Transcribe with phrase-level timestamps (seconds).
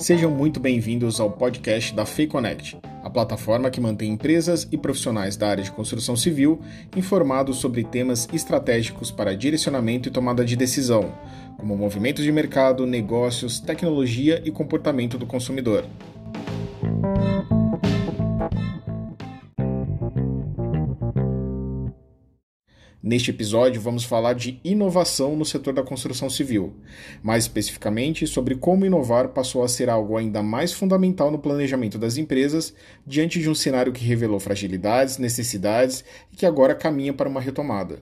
[0.00, 5.50] Sejam muito bem-vindos ao podcast da FeiConnect, a plataforma que mantém empresas e profissionais da
[5.50, 6.58] área de construção civil
[6.96, 11.12] informados sobre temas estratégicos para direcionamento e tomada de decisão,
[11.58, 15.84] como movimentos de mercado, negócios, tecnologia e comportamento do consumidor.
[23.10, 26.76] Neste episódio, vamos falar de inovação no setor da construção civil,
[27.20, 32.16] mais especificamente sobre como inovar passou a ser algo ainda mais fundamental no planejamento das
[32.16, 32.72] empresas
[33.04, 38.00] diante de um cenário que revelou fragilidades, necessidades e que agora caminha para uma retomada.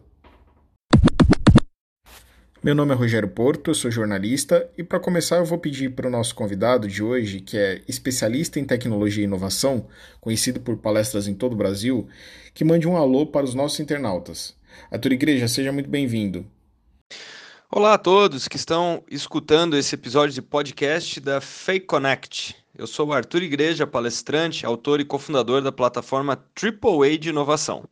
[2.62, 6.10] Meu nome é Rogério Porto, sou jornalista e para começar eu vou pedir para o
[6.10, 9.86] nosso convidado de hoje, que é especialista em tecnologia e inovação,
[10.20, 12.06] conhecido por palestras em todo o Brasil,
[12.52, 14.57] que mande um alô para os nossos internautas.
[14.90, 16.46] Arthur Igreja, seja muito bem-vindo.
[17.70, 22.56] Olá a todos que estão escutando esse episódio de podcast da Fake Connect.
[22.76, 27.84] Eu sou o Arthur Igreja, palestrante, autor e cofundador da plataforma AAA de inovação.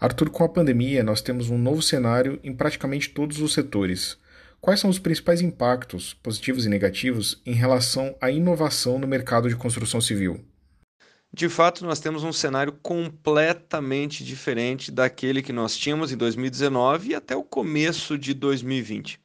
[0.00, 4.16] Arthur, com a pandemia, nós temos um novo cenário em praticamente todos os setores.
[4.60, 9.56] Quais são os principais impactos, positivos e negativos, em relação à inovação no mercado de
[9.56, 10.44] construção civil?
[11.34, 17.14] De fato, nós temos um cenário completamente diferente daquele que nós tínhamos em 2019 e
[17.14, 19.18] até o começo de 2020.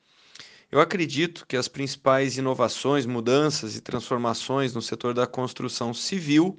[0.72, 6.58] Eu acredito que as principais inovações, mudanças e transformações no setor da construção civil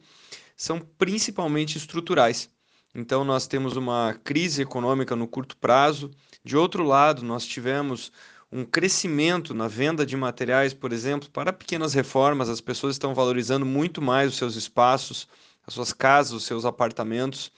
[0.54, 2.50] são principalmente estruturais.
[2.94, 6.10] Então, nós temos uma crise econômica no curto prazo.
[6.44, 8.12] De outro lado, nós tivemos
[8.50, 13.66] um crescimento na venda de materiais, por exemplo, para pequenas reformas, as pessoas estão valorizando
[13.66, 15.28] muito mais os seus espaços,
[15.66, 17.52] as suas casas, os seus apartamentos.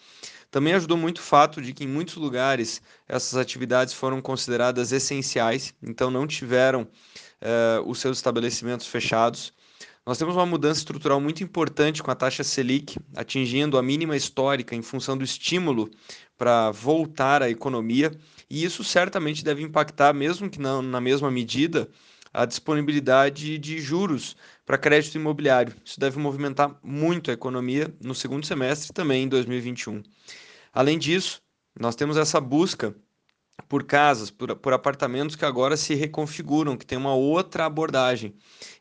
[0.51, 5.73] Também ajudou muito o fato de que em muitos lugares essas atividades foram consideradas essenciais,
[5.81, 9.53] então não tiveram uh, os seus estabelecimentos fechados.
[10.05, 14.75] Nós temos uma mudança estrutural muito importante com a taxa Selic atingindo a mínima histórica
[14.75, 15.89] em função do estímulo
[16.41, 18.11] para voltar à economia
[18.49, 21.87] e isso certamente deve impactar, mesmo que não na mesma medida,
[22.33, 24.35] a disponibilidade de juros
[24.65, 25.75] para crédito imobiliário.
[25.85, 30.03] Isso deve movimentar muito a economia no segundo semestre também em 2021.
[30.73, 31.43] Além disso,
[31.79, 32.95] nós temos essa busca
[33.69, 38.35] por casas, por, por, apartamentos que agora se reconfiguram, que tem uma outra abordagem.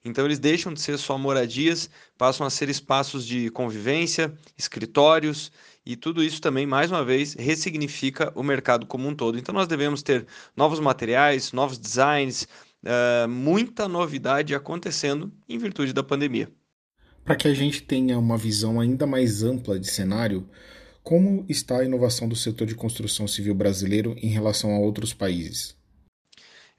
[0.05, 5.51] Então eles deixam de ser só moradias, passam a ser espaços de convivência, escritórios,
[5.85, 9.37] e tudo isso também, mais uma vez, ressignifica o mercado como um todo.
[9.37, 10.25] Então nós devemos ter
[10.55, 12.47] novos materiais, novos designs,
[12.83, 16.51] uh, muita novidade acontecendo em virtude da pandemia.
[17.23, 20.49] Para que a gente tenha uma visão ainda mais ampla de cenário,
[21.03, 25.77] como está a inovação do setor de construção civil brasileiro em relação a outros países?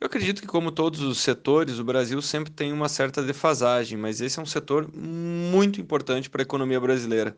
[0.00, 4.20] Eu acredito que, como todos os setores, o Brasil sempre tem uma certa defasagem, mas
[4.22, 7.36] esse é um setor muito importante para a economia brasileira.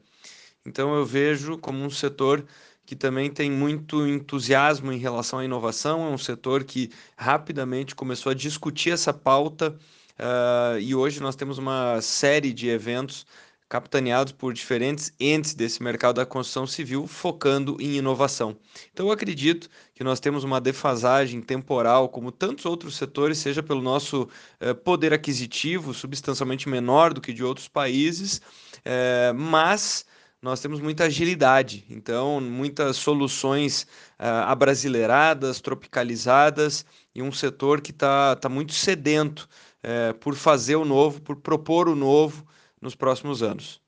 [0.65, 2.45] Então, eu vejo como um setor
[2.85, 8.31] que também tem muito entusiasmo em relação à inovação, é um setor que rapidamente começou
[8.31, 9.77] a discutir essa pauta
[10.19, 13.25] uh, e hoje nós temos uma série de eventos
[13.73, 18.55] capitaneados por diferentes entes desse mercado da construção civil, focando em inovação.
[18.93, 23.81] Então, eu acredito que nós temos uma defasagem temporal, como tantos outros setores, seja pelo
[23.81, 24.29] nosso
[24.61, 28.43] eh, poder aquisitivo substancialmente menor do que de outros países,
[28.85, 30.05] eh, mas
[30.43, 33.83] nós temos muita agilidade, então muitas soluções
[34.19, 39.49] uh, abrasileiradas, tropicalizadas e um setor que está tá muito sedento
[39.85, 42.45] uh, por fazer o novo, por propor o novo
[42.81, 43.81] nos próximos anos.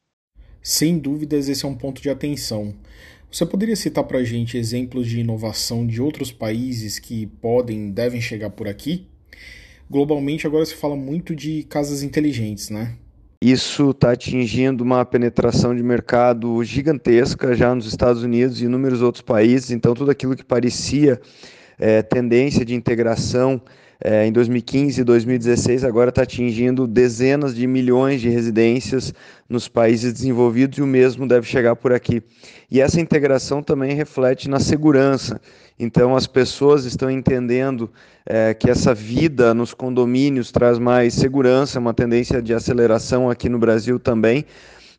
[0.63, 2.73] Sem dúvidas, esse é um ponto de atenção.
[3.31, 8.21] Você poderia citar para a gente exemplos de inovação de outros países que podem, devem
[8.21, 9.09] chegar por aqui?
[9.91, 12.97] Globalmente, agora se fala muito de casas inteligentes, né?
[13.41, 19.23] Isso está atingindo uma penetração de mercado gigantesca já nos Estados Unidos e inúmeros outros
[19.23, 19.71] países.
[19.71, 21.21] Então, tudo aquilo que parecia
[21.79, 23.61] é, tendência de integração
[24.03, 29.15] é, em 2015 e 2016 agora está atingindo dezenas de milhões de residências
[29.49, 32.23] nos países desenvolvidos e o mesmo deve chegar por aqui.
[32.71, 35.41] E essa integração também reflete na segurança.
[35.79, 37.91] Então as pessoas estão entendendo
[38.27, 43.59] é, que essa vida nos condomínios traz mais segurança, uma tendência de aceleração aqui no
[43.59, 44.45] Brasil também.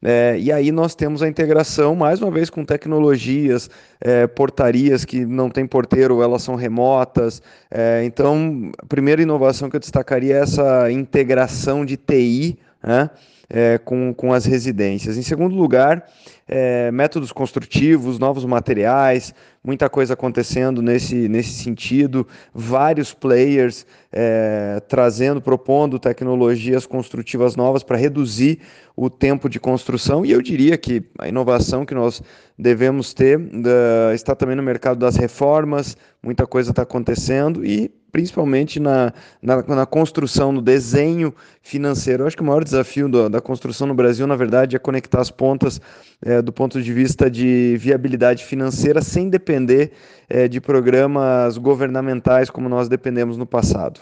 [0.07, 5.25] É, e aí nós temos a integração, mais uma vez, com tecnologias, é, portarias que
[5.25, 7.41] não tem porteiro, elas são remotas.
[7.71, 13.09] É, então, a primeira inovação que eu destacaria é essa integração de TI né,
[13.49, 15.17] é, com, com as residências.
[15.17, 16.05] Em segundo lugar,
[16.47, 19.33] é, métodos construtivos, novos materiais,
[19.63, 27.97] muita coisa acontecendo nesse, nesse sentido, vários players é, trazendo, propondo tecnologias construtivas novas para
[27.97, 28.59] reduzir
[28.95, 32.23] o tempo de construção, e eu diria que a inovação que nós
[32.57, 38.79] devemos ter uh, está também no mercado das reformas, muita coisa está acontecendo, e principalmente
[38.79, 42.23] na, na, na, construção, no desenho financeiro.
[42.23, 45.19] Eu acho que o maior desafio do, da construção no Brasil, na verdade, é conectar
[45.19, 45.81] as pontas
[46.21, 49.91] é, do ponto de vista de viabilidade financeira sem depender
[50.29, 53.99] é, de programas governamentais como nós dependemos no passado.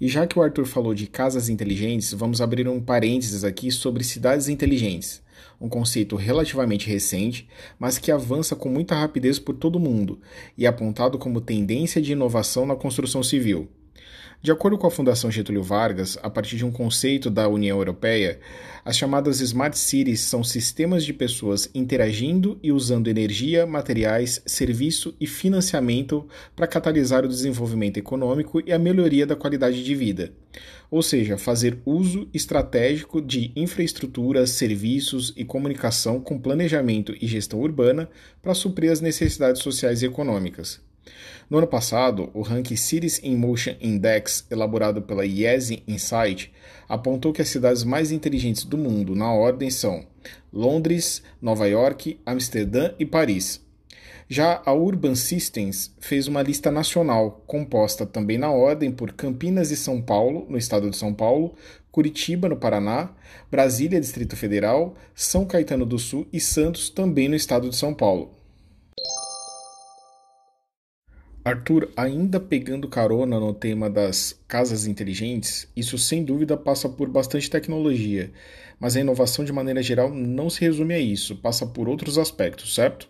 [0.00, 4.04] E já que o Arthur falou de casas inteligentes, vamos abrir um parênteses aqui sobre
[4.04, 5.20] cidades inteligentes
[5.60, 7.48] um conceito relativamente recente,
[7.78, 10.18] mas que avança com muita rapidez por todo o mundo
[10.56, 13.68] e é apontado como tendência de inovação na construção civil.
[14.42, 18.40] De acordo com a Fundação Getúlio Vargas, a partir de um conceito da União Europeia,
[18.82, 25.26] as chamadas Smart Cities são sistemas de pessoas interagindo e usando energia, materiais, serviço e
[25.26, 26.26] financiamento
[26.56, 30.32] para catalisar o desenvolvimento econômico e a melhoria da qualidade de vida.
[30.90, 38.08] Ou seja, fazer uso estratégico de infraestrutura, serviços e comunicação com planejamento e gestão urbana
[38.40, 40.80] para suprir as necessidades sociais e econômicas.
[41.48, 46.52] No ano passado, o ranking Cities in Motion Index, elaborado pela Yesi Insight,
[46.88, 50.06] apontou que as cidades mais inteligentes do mundo, na ordem, são
[50.52, 53.60] Londres, Nova York, Amsterdã e Paris.
[54.28, 59.76] Já a Urban Systems fez uma lista nacional, composta também na ordem por Campinas e
[59.76, 61.56] São Paulo, no estado de São Paulo,
[61.90, 63.10] Curitiba, no Paraná,
[63.50, 68.39] Brasília, Distrito Federal, São Caetano do Sul e Santos, também no estado de São Paulo.
[71.44, 77.48] Arthur, ainda pegando carona no tema das casas inteligentes, isso sem dúvida passa por bastante
[77.48, 78.30] tecnologia,
[78.78, 82.74] mas a inovação de maneira geral não se resume a isso, passa por outros aspectos,
[82.74, 83.08] certo?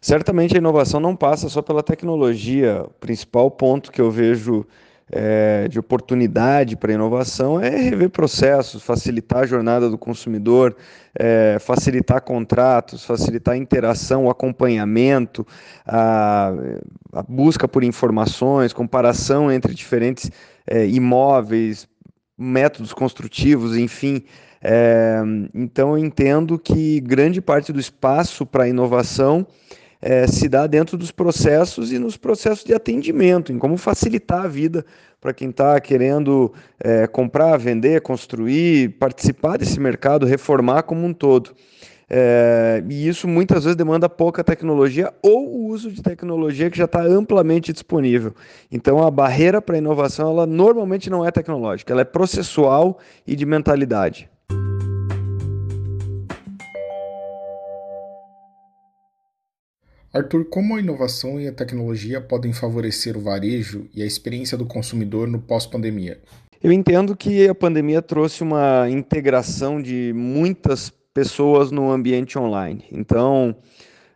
[0.00, 2.84] Certamente a inovação não passa só pela tecnologia.
[2.84, 4.64] O principal ponto que eu vejo
[5.10, 10.76] é, de oportunidade para inovação é rever processos, facilitar a jornada do consumidor,
[11.14, 15.46] é, facilitar contratos, facilitar a interação, o acompanhamento,
[15.86, 16.52] a,
[17.12, 20.30] a busca por informações, comparação entre diferentes
[20.66, 21.88] é, imóveis,
[22.36, 24.24] métodos construtivos, enfim.
[24.60, 25.22] É,
[25.54, 29.46] então eu entendo que grande parte do espaço para inovação
[30.00, 34.48] é, se dá dentro dos processos e nos processos de atendimento, em como facilitar a
[34.48, 34.84] vida
[35.20, 41.50] para quem está querendo é, comprar, vender, construir, participar desse mercado, reformar como um todo.
[42.08, 46.84] É, e isso muitas vezes demanda pouca tecnologia ou o uso de tecnologia que já
[46.84, 48.32] está amplamente disponível.
[48.70, 53.34] Então a barreira para a inovação ela normalmente não é tecnológica, ela é processual e
[53.34, 54.30] de mentalidade.
[60.16, 64.64] Arthur, como a inovação e a tecnologia podem favorecer o varejo e a experiência do
[64.64, 66.18] consumidor no pós-pandemia?
[66.62, 72.84] Eu entendo que a pandemia trouxe uma integração de muitas pessoas no ambiente online.
[72.90, 73.54] Então,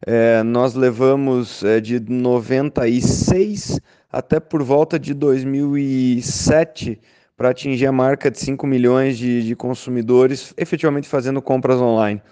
[0.07, 3.79] é, nós levamos é, de 96
[4.11, 6.99] até por volta de 2007
[7.37, 12.23] para atingir a marca de 5 milhões de, de consumidores efetivamente fazendo compras online.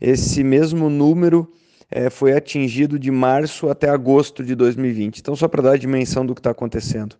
[0.00, 1.52] Esse mesmo número
[1.90, 5.18] é, foi atingido de março até agosto de 2020.
[5.18, 7.16] Então, só para dar a dimensão do que está acontecendo.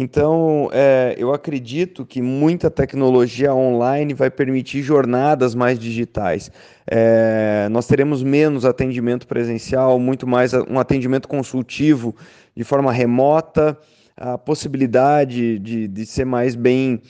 [0.00, 6.52] Então, é, eu acredito que muita tecnologia online vai permitir jornadas mais digitais.
[6.86, 12.14] É, nós teremos menos atendimento presencial, muito mais um atendimento consultivo
[12.54, 13.76] de forma remota
[14.20, 17.00] a possibilidade de, de ser mais bem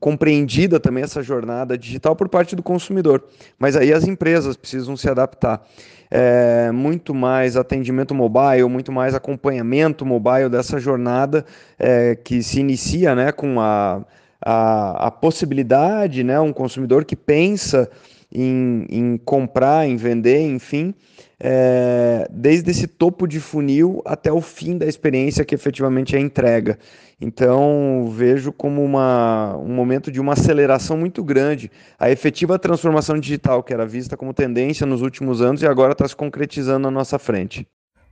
[0.00, 3.24] compreendida também essa jornada digital por parte do consumidor.
[3.58, 5.62] Mas aí as empresas precisam se adaptar.
[6.10, 11.44] É, muito mais atendimento mobile, muito mais acompanhamento mobile dessa jornada
[11.78, 14.04] é, que se inicia né, com a,
[14.40, 17.90] a, a possibilidade, né, um consumidor que pensa
[18.32, 20.94] em, em comprar, em vender, enfim,
[21.38, 26.78] é, desde esse topo de funil até o fim da experiência que efetivamente é entrega.
[27.20, 31.70] Então, vejo como uma, um momento de uma aceleração muito grande.
[31.98, 36.06] A efetiva transformação digital, que era vista como tendência nos últimos anos e agora está
[36.06, 37.66] se concretizando na nossa frente.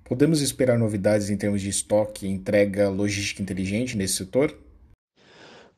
[0.04, 4.54] Podemos esperar novidades em termos de estoque, entrega, logística inteligente nesse setor?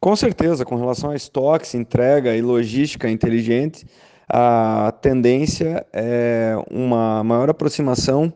[0.00, 3.86] Com certeza, com relação a estoques, entrega e logística inteligente,
[4.28, 8.32] a tendência é uma maior aproximação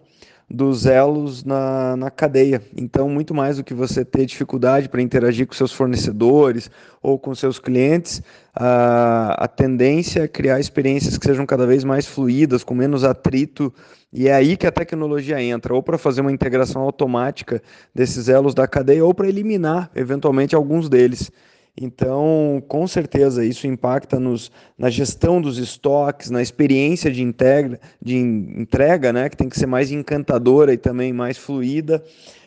[0.51, 2.61] dos elos na, na cadeia.
[2.77, 6.69] Então, muito mais do que você ter dificuldade para interagir com seus fornecedores
[7.01, 8.21] ou com seus clientes,
[8.53, 13.73] a, a tendência é criar experiências que sejam cada vez mais fluídas, com menos atrito,
[14.13, 17.63] e é aí que a tecnologia entra, ou para fazer uma integração automática
[17.95, 21.31] desses elos da cadeia, ou para eliminar, eventualmente, alguns deles.
[21.77, 28.17] Então, com certeza, isso impacta nos, na gestão dos estoques, na experiência de, integra, de
[28.17, 32.05] entrega, né, que tem que ser mais encantadora e também mais fluida,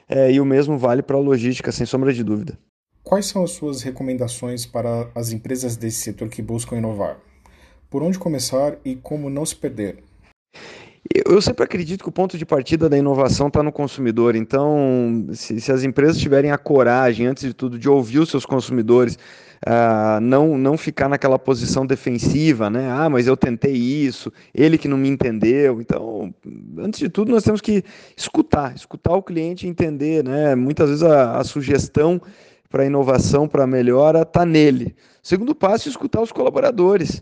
[0.07, 2.57] é, e o mesmo vale para a logística, sem sombra de dúvida.
[3.03, 7.17] Quais são as suas recomendações para as empresas desse setor que buscam inovar?
[7.89, 9.97] Por onde começar e como não se perder?
[11.13, 14.35] Eu sempre acredito que o ponto de partida da inovação está no consumidor.
[14.35, 18.47] Então, se, se, as empresas tiverem a coragem, antes de tudo, de ouvir os seus
[18.47, 19.15] consumidores,
[19.63, 22.89] uh, não, não ficar naquela posição defensiva, né?
[22.89, 25.79] Ah, mas eu tentei isso, ele que não me entendeu.
[25.79, 26.33] Então,
[26.79, 27.83] antes de tudo, nós temos que
[28.17, 30.55] escutar, escutar o cliente e entender, né?
[30.55, 32.19] Muitas vezes a, a sugestão
[32.71, 34.95] para inovação, para melhora, está nele.
[35.21, 37.21] Segundo passo, escutar os colaboradores.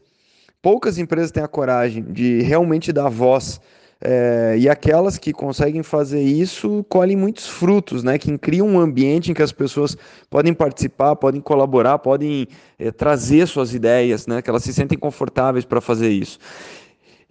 [0.62, 3.60] Poucas empresas têm a coragem de realmente dar voz.
[4.04, 8.18] É, e aquelas que conseguem fazer isso colhem muitos frutos, né?
[8.18, 9.96] Que criam um ambiente em que as pessoas
[10.28, 12.48] podem participar, podem colaborar, podem
[12.80, 14.42] é, trazer suas ideias, né?
[14.42, 16.40] Que elas se sentem confortáveis para fazer isso.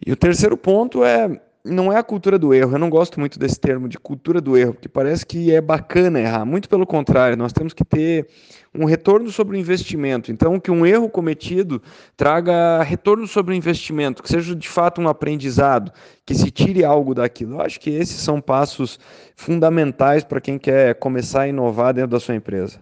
[0.07, 2.75] E o terceiro ponto é não é a cultura do erro.
[2.75, 6.21] Eu não gosto muito desse termo de cultura do erro, porque parece que é bacana
[6.21, 6.45] errar.
[6.45, 8.27] Muito pelo contrário, nós temos que ter
[8.75, 10.33] um retorno sobre o investimento.
[10.33, 11.83] Então, que um erro cometido
[12.17, 15.93] traga retorno sobre o investimento, que seja de fato um aprendizado,
[16.25, 17.57] que se tire algo daquilo.
[17.57, 18.99] Eu acho que esses são passos
[19.37, 22.81] fundamentais para quem quer começar a inovar dentro da sua empresa.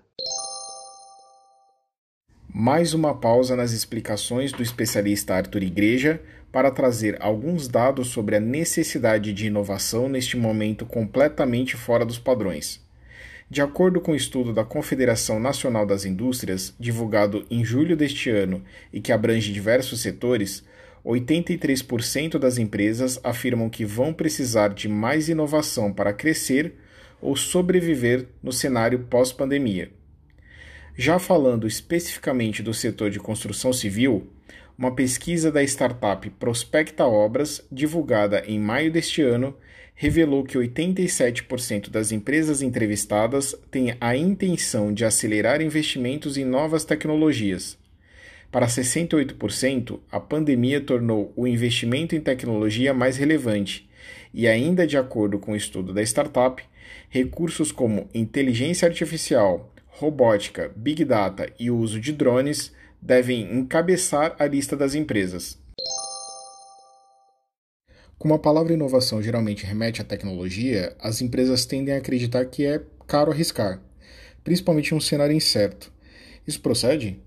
[2.52, 6.20] Mais uma pausa nas explicações do especialista Arthur Igreja
[6.50, 12.86] para trazer alguns dados sobre a necessidade de inovação neste momento completamente fora dos padrões.
[13.50, 18.28] De acordo com o um estudo da Confederação Nacional das Indústrias, divulgado em julho deste
[18.28, 18.62] ano
[18.92, 20.62] e que abrange diversos setores,
[21.04, 26.74] 83% das empresas afirmam que vão precisar de mais inovação para crescer
[27.20, 29.90] ou sobreviver no cenário pós-pandemia.
[30.94, 34.26] Já falando especificamente do setor de construção civil,
[34.78, 39.56] uma pesquisa da startup Prospecta Obras, divulgada em maio deste ano,
[39.92, 47.76] revelou que 87% das empresas entrevistadas têm a intenção de acelerar investimentos em novas tecnologias.
[48.52, 53.90] Para 68%, a pandemia tornou o investimento em tecnologia mais relevante,
[54.32, 56.62] e ainda de acordo com o estudo da startup,
[57.10, 64.46] recursos como inteligência artificial, robótica, big data e o uso de drones devem encabeçar a
[64.46, 65.58] lista das empresas.
[68.18, 72.82] Como a palavra inovação geralmente remete à tecnologia, as empresas tendem a acreditar que é
[73.06, 73.80] caro arriscar,
[74.42, 75.92] principalmente em um cenário incerto.
[76.46, 77.22] Isso procede?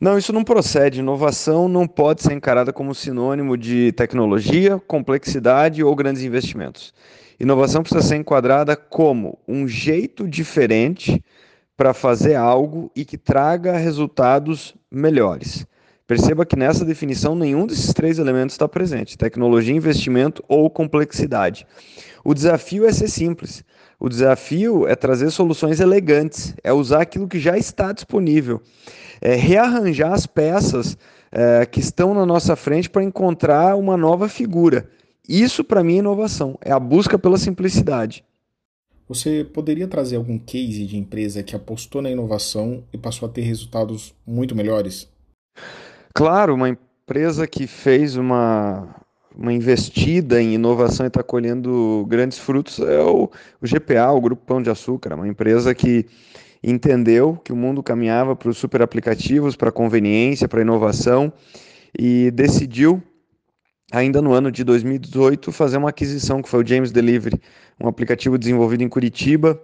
[0.00, 1.00] Não, isso não procede.
[1.00, 6.92] Inovação não pode ser encarada como sinônimo de tecnologia, complexidade ou grandes investimentos.
[7.38, 11.22] Inovação precisa ser enquadrada como um jeito diferente
[11.80, 15.66] para fazer algo e que traga resultados melhores.
[16.06, 21.66] Perceba que nessa definição nenhum desses três elementos está presente: tecnologia, investimento ou complexidade.
[22.22, 23.64] O desafio é ser simples.
[23.98, 28.60] O desafio é trazer soluções elegantes, é usar aquilo que já está disponível,
[29.18, 30.98] é rearranjar as peças
[31.32, 34.86] é, que estão na nossa frente para encontrar uma nova figura.
[35.26, 38.22] Isso, para mim, é inovação, é a busca pela simplicidade.
[39.10, 43.40] Você poderia trazer algum case de empresa que apostou na inovação e passou a ter
[43.40, 45.08] resultados muito melhores?
[46.14, 48.94] Claro, uma empresa que fez uma,
[49.36, 53.28] uma investida em inovação e está colhendo grandes frutos é o,
[53.60, 56.06] o GPA, o Grupo Pão de Açúcar, uma empresa que
[56.62, 61.32] entendeu que o mundo caminhava para os super aplicativos, para a conveniência, para a inovação
[61.98, 63.02] e decidiu
[63.90, 67.40] ainda no ano de 2018, fazer uma aquisição que foi o James Delivery,
[67.80, 69.60] um aplicativo desenvolvido em Curitiba.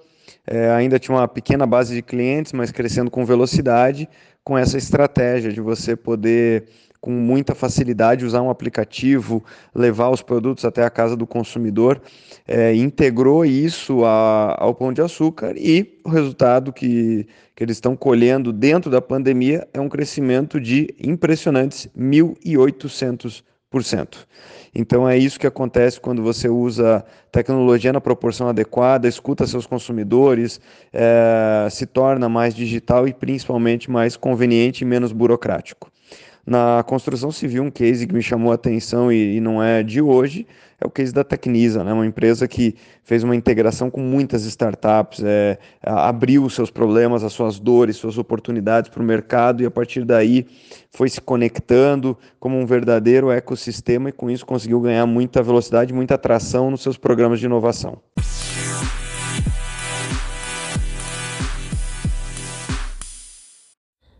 [0.47, 4.09] É, ainda tinha uma pequena base de clientes, mas crescendo com velocidade,
[4.42, 6.66] com essa estratégia de você poder,
[7.00, 12.00] com muita facilidade, usar um aplicativo, levar os produtos até a casa do consumidor.
[12.47, 17.97] É, integrou isso a, ao Pão de Açúcar e o resultado que, que eles estão
[17.97, 23.42] colhendo dentro da pandemia é um crescimento de impressionantes 1.800%.
[24.75, 30.61] Então é isso que acontece quando você usa tecnologia na proporção adequada, escuta seus consumidores,
[30.92, 35.90] é, se torna mais digital e principalmente mais conveniente e menos burocrático.
[36.46, 40.00] Na construção civil, um case que me chamou a atenção e, e não é de
[40.00, 40.46] hoje,
[40.80, 41.92] é o case da Tecnisa, né?
[41.92, 47.58] uma empresa que fez uma integração com muitas startups, é, abriu seus problemas, as suas
[47.58, 50.46] dores, suas oportunidades para o mercado e a partir daí
[50.92, 56.14] foi se conectando como um verdadeiro ecossistema e com isso conseguiu ganhar muita velocidade, muita
[56.14, 57.98] atração nos seus programas de inovação.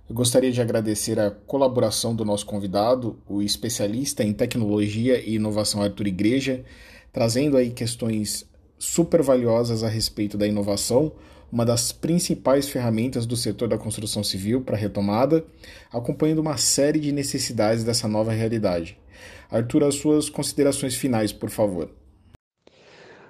[0.09, 5.83] Eu gostaria de agradecer a colaboração do nosso convidado, o especialista em tecnologia e inovação
[5.83, 6.65] Arthur Igreja,
[7.13, 8.49] trazendo aí questões
[8.79, 11.11] super valiosas a respeito da inovação,
[11.51, 15.45] uma das principais ferramentas do setor da construção civil para retomada,
[15.93, 18.97] acompanhando uma série de necessidades dessa nova realidade.
[19.51, 21.91] Arthur, as suas considerações finais, por favor.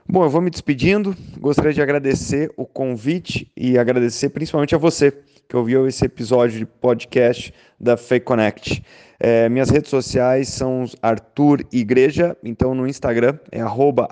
[0.06, 1.16] Bom, eu vou me despedindo.
[1.38, 5.12] Gostaria de agradecer o convite e agradecer principalmente a você
[5.48, 8.82] que ouviu esse episódio de podcast da Fake Connect.
[9.18, 13.60] É, minhas redes sociais são Arthur Igreja, então no Instagram é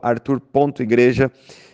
[0.02, 1.30] arthur.igreja.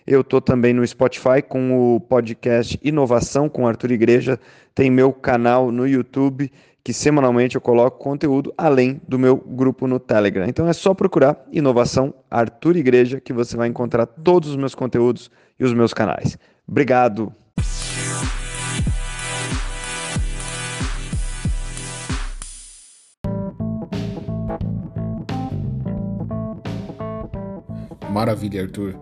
[0.07, 4.41] Eu estou também no Spotify com o podcast Inovação com Arthur Igreja.
[4.75, 6.51] Tem meu canal no YouTube
[6.83, 10.47] que semanalmente eu coloco conteúdo além do meu grupo no Telegram.
[10.47, 15.31] Então é só procurar Inovação Arthur Igreja que você vai encontrar todos os meus conteúdos
[15.59, 16.39] e os meus canais.
[16.67, 17.33] Obrigado.
[28.11, 29.01] Maravilha, Arthur.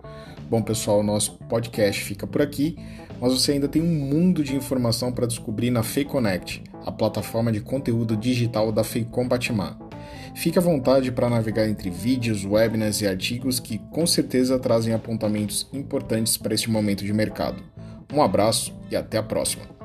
[0.49, 2.77] Bom, pessoal, nosso podcast fica por aqui,
[3.19, 7.59] mas você ainda tem um mundo de informação para descobrir na FeiConnect, a plataforma de
[7.59, 9.77] conteúdo digital da Feicom Batman.
[10.35, 15.67] Fique à vontade para navegar entre vídeos, webinars e artigos que com certeza trazem apontamentos
[15.73, 17.61] importantes para este momento de mercado.
[18.13, 19.78] Um abraço e até a próxima!